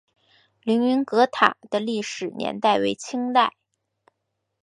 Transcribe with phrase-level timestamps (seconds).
[0.63, 3.53] 凌云阁塔的历史年代为清代。